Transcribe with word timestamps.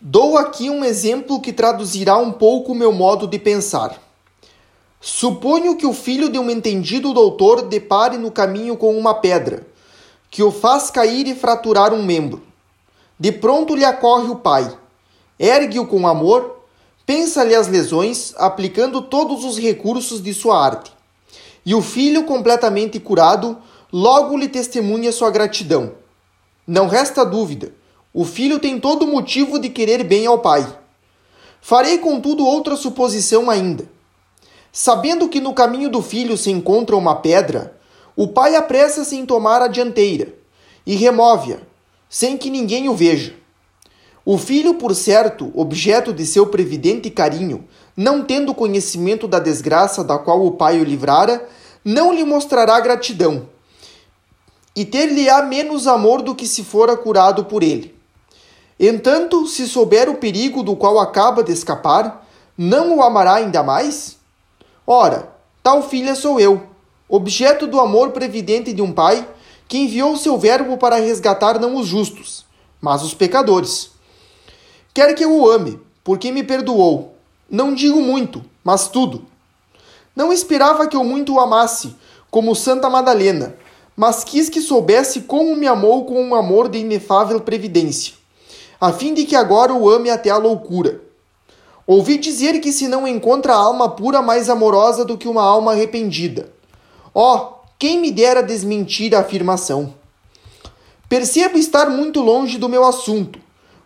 Dou 0.00 0.38
aqui 0.38 0.70
um 0.70 0.84
exemplo 0.84 1.40
que 1.40 1.52
traduzirá 1.52 2.16
um 2.16 2.30
pouco 2.30 2.70
o 2.70 2.74
meu 2.74 2.92
modo 2.92 3.26
de 3.26 3.36
pensar. 3.36 4.00
Suponho 5.00 5.76
que 5.76 5.86
o 5.86 5.92
filho 5.92 6.28
de 6.28 6.38
um 6.38 6.48
entendido 6.48 7.12
doutor 7.12 7.62
depare 7.62 8.16
no 8.16 8.30
caminho 8.30 8.76
com 8.76 8.96
uma 8.96 9.14
pedra, 9.14 9.66
que 10.30 10.40
o 10.40 10.52
faz 10.52 10.88
cair 10.88 11.26
e 11.26 11.34
fraturar 11.34 11.92
um 11.92 12.04
membro. 12.04 12.40
De 13.18 13.32
pronto 13.32 13.74
lhe 13.74 13.84
acorre 13.84 14.28
o 14.28 14.36
pai, 14.36 14.72
ergue-o 15.36 15.84
com 15.84 16.06
amor, 16.06 16.60
pensa-lhe 17.04 17.56
as 17.56 17.66
lesões, 17.66 18.32
aplicando 18.36 19.02
todos 19.02 19.44
os 19.44 19.58
recursos 19.58 20.22
de 20.22 20.32
sua 20.32 20.64
arte. 20.64 20.92
E 21.66 21.74
o 21.74 21.82
filho, 21.82 22.22
completamente 22.22 23.00
curado, 23.00 23.58
logo 23.92 24.36
lhe 24.36 24.46
testemunha 24.46 25.10
sua 25.10 25.32
gratidão. 25.32 25.90
Não 26.64 26.86
resta 26.86 27.24
dúvida 27.24 27.72
o 28.12 28.24
filho 28.24 28.58
tem 28.58 28.80
todo 28.80 29.06
motivo 29.06 29.58
de 29.58 29.68
querer 29.68 30.02
bem 30.02 30.26
ao 30.26 30.38
pai. 30.38 30.66
Farei, 31.60 31.98
contudo, 31.98 32.46
outra 32.46 32.76
suposição 32.76 33.50
ainda. 33.50 33.84
Sabendo 34.72 35.28
que 35.28 35.40
no 35.40 35.52
caminho 35.52 35.90
do 35.90 36.00
filho 36.00 36.36
se 36.36 36.50
encontra 36.50 36.96
uma 36.96 37.16
pedra, 37.16 37.76
o 38.16 38.28
pai 38.28 38.56
apressa-se 38.56 39.16
em 39.16 39.26
tomar 39.26 39.60
a 39.60 39.68
dianteira 39.68 40.34
e 40.86 40.94
remove-a, 40.94 41.58
sem 42.08 42.36
que 42.36 42.50
ninguém 42.50 42.88
o 42.88 42.94
veja. 42.94 43.34
O 44.24 44.38
filho, 44.38 44.74
por 44.74 44.94
certo, 44.94 45.50
objeto 45.54 46.12
de 46.12 46.24
seu 46.24 46.46
previdente 46.46 47.10
carinho, 47.10 47.66
não 47.96 48.22
tendo 48.22 48.54
conhecimento 48.54 49.28
da 49.28 49.38
desgraça 49.38 50.04
da 50.04 50.18
qual 50.18 50.44
o 50.44 50.52
pai 50.52 50.80
o 50.80 50.84
livrara, 50.84 51.46
não 51.84 52.12
lhe 52.12 52.24
mostrará 52.24 52.78
gratidão, 52.80 53.48
e 54.74 54.84
ter-lhe-á 54.84 55.42
menos 55.42 55.86
amor 55.86 56.22
do 56.22 56.34
que 56.34 56.46
se 56.46 56.62
fora 56.62 56.96
curado 56.96 57.44
por 57.44 57.62
ele. 57.62 57.97
Entanto, 58.80 59.44
se 59.48 59.66
souber 59.66 60.08
o 60.08 60.18
perigo 60.18 60.62
do 60.62 60.76
qual 60.76 61.00
acaba 61.00 61.42
de 61.42 61.50
escapar, 61.50 62.24
não 62.56 62.96
o 62.96 63.02
amará 63.02 63.34
ainda 63.34 63.60
mais? 63.60 64.16
Ora, 64.86 65.32
tal 65.64 65.82
filha 65.82 66.14
sou 66.14 66.38
eu, 66.38 66.62
objeto 67.08 67.66
do 67.66 67.80
amor 67.80 68.12
previdente 68.12 68.72
de 68.72 68.80
um 68.80 68.92
pai 68.92 69.26
que 69.66 69.78
enviou 69.78 70.16
seu 70.16 70.38
verbo 70.38 70.78
para 70.78 70.94
resgatar 70.94 71.58
não 71.58 71.74
os 71.74 71.88
justos, 71.88 72.44
mas 72.80 73.02
os 73.02 73.12
pecadores. 73.12 73.90
Quer 74.94 75.12
que 75.14 75.24
eu 75.24 75.36
o 75.36 75.50
ame, 75.50 75.80
porque 76.04 76.30
me 76.30 76.44
perdoou. 76.44 77.16
Não 77.50 77.74
digo 77.74 78.00
muito, 78.00 78.44
mas 78.62 78.86
tudo. 78.86 79.24
Não 80.14 80.32
esperava 80.32 80.86
que 80.86 80.96
eu 80.96 81.02
muito 81.02 81.34
o 81.34 81.40
amasse, 81.40 81.96
como 82.30 82.54
Santa 82.54 82.88
Madalena, 82.88 83.56
mas 83.96 84.22
quis 84.22 84.48
que 84.48 84.60
soubesse 84.60 85.22
como 85.22 85.56
me 85.56 85.66
amou 85.66 86.04
com 86.04 86.22
um 86.22 86.34
amor 86.34 86.68
de 86.68 86.78
inefável 86.78 87.40
previdência 87.40 88.17
a 88.80 88.92
fim 88.92 89.14
de 89.14 89.24
que 89.24 89.34
agora 89.34 89.74
o 89.74 89.88
ame 89.88 90.10
até 90.10 90.30
a 90.30 90.36
loucura. 90.36 91.00
Ouvi 91.86 92.18
dizer 92.18 92.60
que 92.60 92.70
se 92.70 92.86
não 92.86 93.08
encontra 93.08 93.54
alma 93.54 93.88
pura 93.88 94.20
mais 94.20 94.48
amorosa 94.48 95.04
do 95.04 95.16
que 95.16 95.26
uma 95.26 95.42
alma 95.42 95.72
arrependida. 95.72 96.52
Ó, 97.14 97.36
oh, 97.36 97.58
quem 97.78 97.98
me 97.98 98.10
dera 98.10 98.42
desmentir 98.42 99.14
a 99.14 99.20
afirmação. 99.20 99.94
Percebo 101.08 101.56
estar 101.56 101.88
muito 101.88 102.20
longe 102.20 102.58
do 102.58 102.68
meu 102.68 102.84
assunto, 102.84 103.38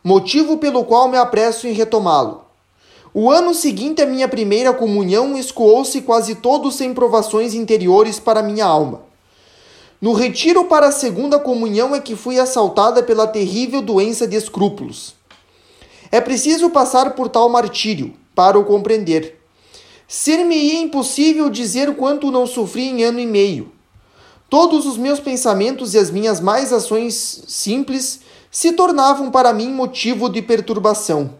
motivo 0.03 0.59
pelo 0.59 0.84
qual 0.84 1.09
me 1.09 1.17
apresso 1.17 1.69
em 1.69 1.73
retomá-lo. 1.73 2.43
O 3.15 3.31
ano 3.31 3.55
seguinte 3.55 4.03
à 4.03 4.06
minha 4.06 4.27
primeira 4.27 4.73
comunhão 4.73 5.37
escoou-se 5.37 6.01
quase 6.03 6.34
todo 6.34 6.73
sem 6.73 6.93
provações 6.93 7.55
interiores 7.55 8.19
para 8.19 8.43
minha 8.43 8.65
alma. 8.65 9.12
No 10.03 10.14
retiro 10.14 10.64
para 10.64 10.89
a 10.89 10.92
segunda 10.92 11.39
comunhão 11.39 11.95
é 11.95 12.00
que 12.00 12.17
fui 12.17 12.36
assaltada 12.36 13.05
pela 13.05 13.25
terrível 13.25 13.81
doença 13.81 14.27
de 14.27 14.34
escrúpulos. 14.34 15.14
É 16.11 16.20
preciso 16.20 16.70
passar 16.70 17.14
por 17.14 17.28
tal 17.28 17.48
martírio 17.48 18.12
para 18.34 18.59
o 18.59 18.64
compreender. 18.64 19.39
Ser-me-ia 20.09 20.81
impossível 20.81 21.48
dizer 21.48 21.94
quanto 21.94 22.33
não 22.33 22.48
sofri 22.48 22.88
em 22.88 23.04
ano 23.04 23.21
e 23.21 23.27
meio. 23.27 23.71
Todos 24.50 24.87
os 24.87 24.97
meus 24.97 25.21
pensamentos 25.21 25.94
e 25.94 25.99
as 25.99 26.10
minhas 26.10 26.41
mais 26.41 26.72
ações 26.72 27.44
simples 27.47 28.22
se 28.50 28.72
tornavam 28.72 29.31
para 29.31 29.53
mim 29.53 29.71
motivo 29.71 30.28
de 30.28 30.43
perturbação. 30.43 31.34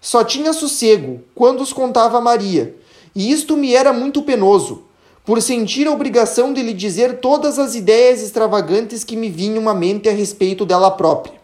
Só 0.00 0.24
tinha 0.24 0.54
sossego 0.54 1.20
quando 1.34 1.60
os 1.60 1.74
contava 1.74 2.16
a 2.16 2.22
Maria, 2.22 2.74
e 3.14 3.30
isto 3.30 3.54
me 3.54 3.74
era 3.74 3.92
muito 3.92 4.22
penoso 4.22 4.90
por 5.24 5.40
sentir 5.40 5.86
a 5.86 5.92
obrigação 5.92 6.52
de 6.52 6.62
lhe 6.62 6.74
dizer 6.74 7.20
todas 7.20 7.58
as 7.58 7.74
ideias 7.74 8.20
extravagantes 8.20 9.04
que 9.04 9.16
me 9.16 9.30
vinham 9.30 9.68
à 9.68 9.74
mente 9.74 10.08
a 10.08 10.12
respeito 10.12 10.66
dela 10.66 10.90
própria. 10.90 11.40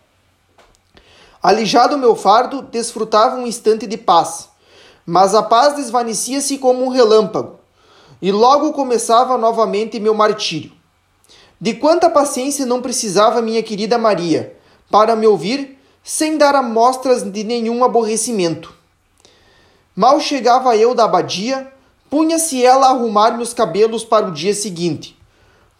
Alijado 1.40 1.96
meu 1.96 2.16
fardo, 2.16 2.62
desfrutava 2.62 3.36
um 3.36 3.46
instante 3.46 3.86
de 3.86 3.96
paz, 3.96 4.48
mas 5.06 5.34
a 5.34 5.42
paz 5.42 5.76
desvanecia-se 5.76 6.58
como 6.58 6.84
um 6.84 6.88
relâmpago, 6.88 7.60
e 8.20 8.32
logo 8.32 8.72
começava 8.72 9.38
novamente 9.38 10.00
meu 10.00 10.14
martírio. 10.14 10.72
De 11.60 11.74
quanta 11.74 12.10
paciência 12.10 12.66
não 12.66 12.82
precisava 12.82 13.40
minha 13.40 13.62
querida 13.62 13.96
Maria 13.96 14.56
para 14.90 15.14
me 15.14 15.26
ouvir 15.26 15.78
sem 16.02 16.38
dar 16.38 16.54
amostras 16.54 17.22
de 17.22 17.44
nenhum 17.44 17.84
aborrecimento. 17.84 18.74
Mal 19.94 20.20
chegava 20.20 20.76
eu 20.76 20.94
da 20.94 21.04
abadia, 21.04 21.72
punha-se 22.10 22.64
ela 22.64 22.86
a 22.86 22.90
arrumar-me 22.90 23.42
os 23.42 23.52
cabelos 23.52 24.04
para 24.04 24.28
o 24.28 24.32
dia 24.32 24.54
seguinte, 24.54 25.16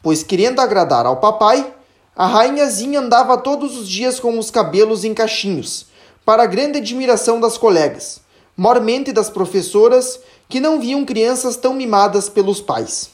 pois 0.03 0.23
querendo 0.23 0.61
agradar 0.61 1.07
ao 1.07 1.17
papai, 1.17 1.75
a 2.15 2.27
rainhazinha 2.27 3.01
andava 3.01 3.39
todos 3.39 3.77
os 3.77 3.89
dias 3.89 4.21
com 4.21 4.39
os 4.39 4.51
cabelos 4.51 5.05
em 5.05 5.15
cachinhos, 5.15 5.87
para 6.25 6.47
grande 6.47 6.79
admiração 6.79 7.41
das 7.41 7.57
colegas, 7.57 8.21
mormente 8.57 9.13
das 9.13 9.31
professoras 9.31 10.21
que 10.49 10.61
não 10.61 10.81
viam 10.81 11.05
crianças 11.05 11.57
tão 11.57 11.75
mimadas 11.75 12.29
pelos 12.29 12.61
pais. 12.61 13.11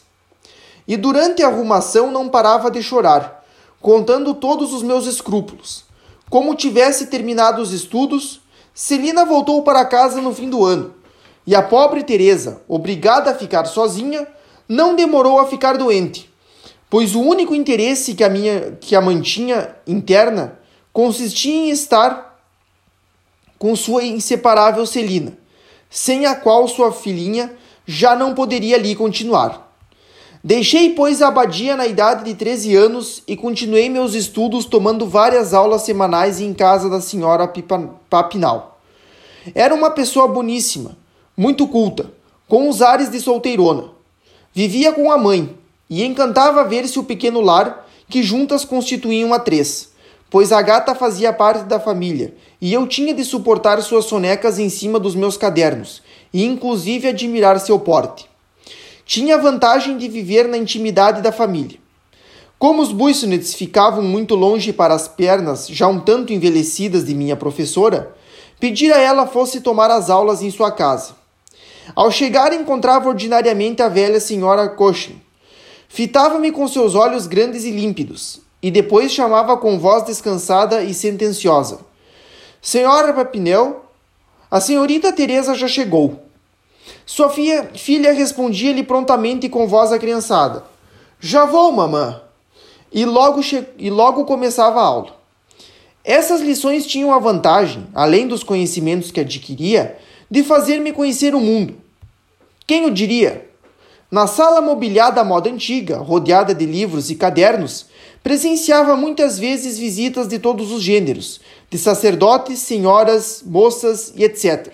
E 0.86 0.96
durante 0.96 1.42
a 1.42 1.48
arrumação 1.48 2.10
não 2.10 2.28
parava 2.28 2.70
de 2.70 2.82
chorar, 2.82 3.44
contando 3.80 4.34
todos 4.34 4.72
os 4.72 4.82
meus 4.82 5.06
escrúpulos. 5.06 5.84
Como 6.30 6.54
tivesse 6.54 7.06
terminado 7.06 7.62
os 7.62 7.72
estudos, 7.72 8.40
Celina 8.72 9.24
voltou 9.24 9.62
para 9.62 9.84
casa 9.84 10.20
no 10.20 10.34
fim 10.34 10.50
do 10.50 10.64
ano 10.64 11.03
e 11.46 11.54
a 11.54 11.62
pobre 11.62 12.02
Teresa, 12.02 12.62
obrigada 12.66 13.30
a 13.30 13.34
ficar 13.34 13.64
sozinha, 13.66 14.26
não 14.68 14.96
demorou 14.96 15.38
a 15.38 15.46
ficar 15.46 15.76
doente, 15.76 16.32
pois 16.88 17.14
o 17.14 17.20
único 17.20 17.54
interesse 17.54 18.14
que 18.14 18.24
a 18.24 18.28
minha 18.28 18.78
que 18.80 18.96
a 18.96 19.00
mantinha 19.00 19.74
interna 19.86 20.58
consistia 20.92 21.54
em 21.54 21.70
estar 21.70 22.38
com 23.58 23.74
sua 23.76 24.04
inseparável 24.04 24.86
Celina, 24.86 25.36
sem 25.90 26.26
a 26.26 26.34
qual 26.34 26.66
sua 26.68 26.92
filhinha 26.92 27.54
já 27.86 28.16
não 28.16 28.34
poderia 28.34 28.76
ali 28.76 28.94
continuar. 28.94 29.64
Deixei, 30.42 30.90
pois, 30.90 31.22
a 31.22 31.28
abadia 31.28 31.74
na 31.74 31.86
idade 31.86 32.24
de 32.24 32.34
13 32.34 32.76
anos 32.76 33.22
e 33.26 33.34
continuei 33.34 33.88
meus 33.88 34.12
estudos 34.12 34.66
tomando 34.66 35.06
várias 35.06 35.54
aulas 35.54 35.82
semanais 35.82 36.38
em 36.38 36.52
casa 36.52 36.90
da 36.90 37.00
senhora 37.00 37.50
Papinal. 38.10 38.78
Era 39.54 39.74
uma 39.74 39.90
pessoa 39.90 40.28
boníssima, 40.28 40.98
muito 41.36 41.66
culta, 41.66 42.10
com 42.48 42.68
os 42.68 42.80
ares 42.80 43.10
de 43.10 43.20
solteirona. 43.20 43.90
Vivia 44.52 44.92
com 44.92 45.10
a 45.10 45.18
mãe 45.18 45.56
e 45.90 46.04
encantava 46.04 46.64
ver-se 46.64 46.98
o 46.98 47.04
pequeno 47.04 47.40
lar 47.40 47.86
que 48.08 48.22
juntas 48.22 48.64
constituíam 48.64 49.32
a 49.34 49.38
três, 49.38 49.90
pois 50.30 50.52
a 50.52 50.62
gata 50.62 50.94
fazia 50.94 51.32
parte 51.32 51.64
da 51.64 51.80
família 51.80 52.34
e 52.60 52.72
eu 52.72 52.86
tinha 52.86 53.12
de 53.12 53.24
suportar 53.24 53.82
suas 53.82 54.04
sonecas 54.04 54.58
em 54.58 54.68
cima 54.68 54.98
dos 55.00 55.14
meus 55.14 55.36
cadernos 55.36 56.02
e 56.32 56.44
inclusive 56.44 57.08
admirar 57.08 57.58
seu 57.58 57.78
porte. 57.78 58.26
Tinha 59.04 59.34
a 59.34 59.38
vantagem 59.38 59.98
de 59.98 60.08
viver 60.08 60.48
na 60.48 60.56
intimidade 60.56 61.20
da 61.20 61.30
família. 61.30 61.78
Como 62.58 62.80
os 62.80 62.92
Buissonets 62.92 63.54
ficavam 63.54 64.02
muito 64.02 64.34
longe 64.34 64.72
para 64.72 64.94
as 64.94 65.06
pernas 65.06 65.68
já 65.68 65.86
um 65.86 66.00
tanto 66.00 66.32
envelhecidas 66.32 67.04
de 67.04 67.14
minha 67.14 67.36
professora, 67.36 68.14
pedi 68.58 68.90
a 68.90 68.98
ela 68.98 69.26
fosse 69.26 69.60
tomar 69.60 69.90
as 69.90 70.08
aulas 70.08 70.42
em 70.42 70.50
sua 70.50 70.70
casa. 70.70 71.23
Ao 71.94 72.10
chegar, 72.10 72.52
encontrava 72.52 73.08
ordinariamente 73.08 73.82
a 73.82 73.88
velha 73.88 74.20
senhora 74.20 74.68
Cochin. 74.68 75.20
Fitava-me 75.88 76.50
com 76.50 76.66
seus 76.66 76.94
olhos 76.94 77.26
grandes 77.26 77.64
e 77.64 77.70
límpidos, 77.70 78.40
e 78.62 78.70
depois 78.70 79.12
chamava 79.12 79.56
com 79.56 79.78
voz 79.78 80.04
descansada 80.04 80.82
e 80.82 80.94
sentenciosa: 80.94 81.80
Senhora 82.60 83.12
Papinel, 83.12 83.84
a 84.50 84.60
senhorita 84.60 85.12
Teresa 85.12 85.54
já 85.54 85.68
chegou. 85.68 86.20
Sua 87.06 87.28
filha, 87.28 87.70
filha 87.74 88.12
respondia-lhe 88.12 88.82
prontamente 88.82 89.48
com 89.48 89.66
voz 89.66 89.92
acriançada: 89.92 90.64
Já 91.20 91.44
vou, 91.44 91.70
mamã. 91.72 92.20
E 92.92 93.04
logo, 93.04 93.40
e 93.76 93.90
logo 93.90 94.24
começava 94.24 94.80
a 94.80 94.84
aula. 94.84 95.16
Essas 96.04 96.40
lições 96.40 96.86
tinham 96.86 97.12
a 97.12 97.18
vantagem, 97.18 97.86
além 97.94 98.28
dos 98.28 98.44
conhecimentos 98.44 99.10
que 99.10 99.20
adquiria, 99.20 99.98
de 100.34 100.42
fazer-me 100.42 100.90
conhecer 100.90 101.32
o 101.32 101.38
mundo. 101.38 101.76
Quem 102.66 102.86
o 102.86 102.90
diria? 102.90 103.48
Na 104.10 104.26
sala 104.26 104.60
mobiliada 104.60 105.20
à 105.20 105.24
moda 105.24 105.48
antiga, 105.48 105.98
rodeada 105.98 106.52
de 106.52 106.66
livros 106.66 107.08
e 107.08 107.14
cadernos, 107.14 107.86
presenciava 108.20 108.96
muitas 108.96 109.38
vezes 109.38 109.78
visitas 109.78 110.26
de 110.26 110.40
todos 110.40 110.72
os 110.72 110.82
gêneros, 110.82 111.40
de 111.70 111.78
sacerdotes, 111.78 112.58
senhoras, 112.58 113.44
moças 113.46 114.12
e 114.16 114.24
etc. 114.24 114.72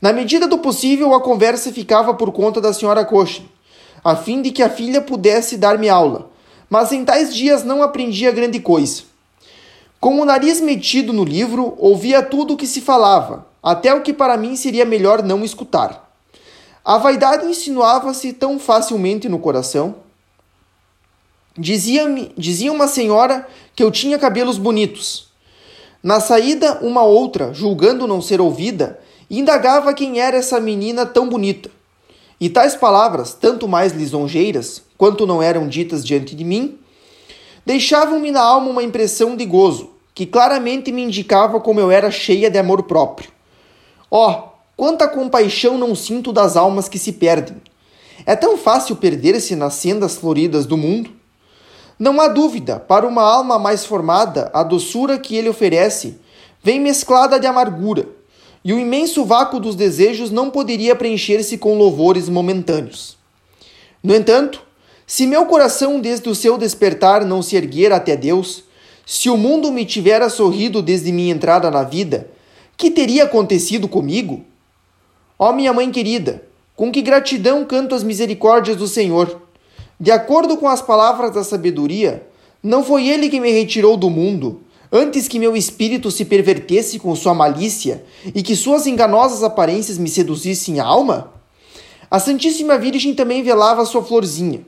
Na 0.00 0.10
medida 0.10 0.48
do 0.48 0.56
possível, 0.56 1.12
a 1.12 1.20
conversa 1.20 1.70
ficava 1.70 2.14
por 2.14 2.32
conta 2.32 2.58
da 2.58 2.72
senhora 2.72 3.04
Coxa, 3.04 3.42
a 4.02 4.16
fim 4.16 4.40
de 4.40 4.50
que 4.50 4.62
a 4.62 4.70
filha 4.70 5.02
pudesse 5.02 5.58
dar-me 5.58 5.90
aula, 5.90 6.30
mas 6.70 6.92
em 6.92 7.04
tais 7.04 7.34
dias 7.34 7.62
não 7.62 7.82
aprendia 7.82 8.32
grande 8.32 8.58
coisa. 8.58 9.02
Com 10.00 10.18
o 10.18 10.24
nariz 10.24 10.62
metido 10.62 11.12
no 11.12 11.24
livro, 11.24 11.74
ouvia 11.76 12.22
tudo 12.22 12.54
o 12.54 12.56
que 12.56 12.66
se 12.66 12.80
falava, 12.80 13.51
até 13.62 13.94
o 13.94 14.02
que 14.02 14.12
para 14.12 14.36
mim 14.36 14.56
seria 14.56 14.84
melhor 14.84 15.22
não 15.22 15.44
escutar. 15.44 16.10
A 16.84 16.98
vaidade 16.98 17.46
insinuava-se 17.46 18.32
tão 18.32 18.58
facilmente 18.58 19.28
no 19.28 19.38
coração. 19.38 19.94
Dizia-me, 21.56 22.32
dizia 22.36 22.72
uma 22.72 22.88
senhora 22.88 23.46
que 23.76 23.84
eu 23.84 23.90
tinha 23.90 24.18
cabelos 24.18 24.58
bonitos. 24.58 25.28
Na 26.02 26.18
saída, 26.18 26.80
uma 26.82 27.02
outra, 27.04 27.54
julgando 27.54 28.08
não 28.08 28.20
ser 28.20 28.40
ouvida, 28.40 28.98
indagava 29.30 29.94
quem 29.94 30.18
era 30.18 30.36
essa 30.36 30.58
menina 30.58 31.06
tão 31.06 31.28
bonita. 31.28 31.70
E 32.40 32.48
tais 32.50 32.74
palavras, 32.74 33.32
tanto 33.34 33.68
mais 33.68 33.92
lisonjeiras, 33.92 34.82
quanto 34.98 35.24
não 35.24 35.40
eram 35.40 35.68
ditas 35.68 36.04
diante 36.04 36.34
de 36.34 36.42
mim, 36.42 36.76
deixavam-me 37.64 38.32
na 38.32 38.42
alma 38.42 38.68
uma 38.68 38.82
impressão 38.82 39.36
de 39.36 39.46
gozo, 39.46 39.90
que 40.12 40.26
claramente 40.26 40.90
me 40.90 41.02
indicava 41.02 41.60
como 41.60 41.78
eu 41.78 41.92
era 41.92 42.10
cheia 42.10 42.50
de 42.50 42.58
amor 42.58 42.82
próprio. 42.82 43.30
Oh, 44.14 44.42
quanta 44.76 45.08
compaixão 45.08 45.78
não 45.78 45.94
sinto 45.94 46.34
das 46.34 46.54
almas 46.54 46.86
que 46.86 46.98
se 46.98 47.12
perdem! 47.12 47.56
É 48.26 48.36
tão 48.36 48.58
fácil 48.58 48.94
perder-se 48.94 49.56
nas 49.56 49.72
sendas 49.72 50.16
floridas 50.16 50.66
do 50.66 50.76
mundo. 50.76 51.08
Não 51.98 52.20
há 52.20 52.28
dúvida, 52.28 52.78
para 52.78 53.06
uma 53.08 53.22
alma 53.22 53.58
mais 53.58 53.86
formada, 53.86 54.50
a 54.52 54.62
doçura 54.62 55.18
que 55.18 55.34
ele 55.34 55.48
oferece 55.48 56.20
vem 56.62 56.78
mesclada 56.78 57.40
de 57.40 57.46
amargura, 57.46 58.06
e 58.62 58.74
o 58.74 58.78
imenso 58.78 59.24
vácuo 59.24 59.58
dos 59.58 59.74
desejos 59.74 60.30
não 60.30 60.50
poderia 60.50 60.94
preencher-se 60.94 61.56
com 61.56 61.78
louvores 61.78 62.28
momentâneos. 62.28 63.16
No 64.02 64.14
entanto, 64.14 64.62
se 65.06 65.26
meu 65.26 65.46
coração 65.46 65.98
desde 65.98 66.28
o 66.28 66.34
seu 66.34 66.58
despertar 66.58 67.24
não 67.24 67.40
se 67.40 67.56
erguer 67.56 67.92
até 67.92 68.14
Deus, 68.14 68.64
se 69.06 69.30
o 69.30 69.38
mundo 69.38 69.72
me 69.72 69.86
tivera 69.86 70.28
sorrido 70.28 70.82
desde 70.82 71.10
minha 71.10 71.32
entrada 71.32 71.70
na 71.70 71.82
vida, 71.82 72.28
que 72.82 72.90
teria 72.90 73.22
acontecido 73.22 73.86
comigo? 73.86 74.44
Ó 75.38 75.52
minha 75.52 75.72
mãe 75.72 75.88
querida, 75.92 76.42
com 76.74 76.90
que 76.90 77.00
gratidão 77.00 77.64
canto 77.64 77.94
as 77.94 78.02
misericórdias 78.02 78.76
do 78.76 78.88
Senhor. 78.88 79.40
De 80.00 80.10
acordo 80.10 80.56
com 80.56 80.66
as 80.66 80.82
palavras 80.82 81.32
da 81.32 81.44
sabedoria, 81.44 82.26
não 82.60 82.82
foi 82.82 83.06
ele 83.06 83.28
que 83.28 83.38
me 83.38 83.52
retirou 83.52 83.96
do 83.96 84.10
mundo, 84.10 84.62
antes 84.90 85.28
que 85.28 85.38
meu 85.38 85.56
espírito 85.56 86.10
se 86.10 86.24
pervertesse 86.24 86.98
com 86.98 87.14
sua 87.14 87.32
malícia 87.32 88.04
e 88.34 88.42
que 88.42 88.56
suas 88.56 88.84
enganosas 88.84 89.44
aparências 89.44 89.96
me 89.96 90.08
seduzissem 90.08 90.80
a 90.80 90.84
alma? 90.84 91.34
A 92.10 92.18
Santíssima 92.18 92.76
Virgem 92.76 93.14
também 93.14 93.44
velava 93.44 93.86
sua 93.86 94.02
florzinha. 94.02 94.66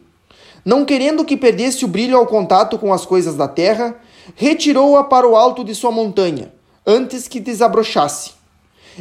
Não 0.64 0.84
querendo 0.84 1.24
que 1.24 1.36
perdesse 1.36 1.84
o 1.84 1.88
brilho 1.88 2.16
ao 2.16 2.28
contato 2.28 2.78
com 2.78 2.92
as 2.92 3.04
coisas 3.04 3.34
da 3.34 3.48
terra, 3.48 4.00
retirou-a 4.36 5.02
para 5.02 5.28
o 5.28 5.34
alto 5.34 5.64
de 5.64 5.74
sua 5.74 5.90
montanha, 5.90 6.53
antes 6.86 7.28
que 7.28 7.40
desabrochasse. 7.40 8.32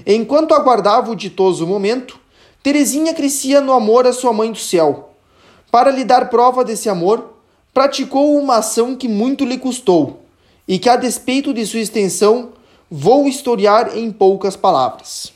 Enquanto 0.05 0.53
aguardava 0.53 1.11
o 1.11 1.15
ditoso 1.15 1.67
momento, 1.67 2.19
Terezinha 2.61 3.13
crescia 3.13 3.59
no 3.59 3.73
amor 3.73 4.07
à 4.07 4.13
sua 4.13 4.31
mãe 4.31 4.51
do 4.51 4.57
céu. 4.57 5.15
Para 5.69 5.91
lhe 5.91 6.03
dar 6.03 6.29
prova 6.29 6.63
desse 6.63 6.87
amor, 6.87 7.33
praticou 7.73 8.37
uma 8.39 8.57
ação 8.57 8.95
que 8.95 9.07
muito 9.07 9.43
lhe 9.43 9.57
custou 9.57 10.21
e 10.67 10.79
que, 10.79 10.89
a 10.89 10.95
despeito 10.95 11.53
de 11.53 11.65
sua 11.65 11.81
extensão, 11.81 12.53
vou 12.89 13.27
historiar 13.27 13.97
em 13.97 14.11
poucas 14.11 14.55
palavras. 14.55 15.33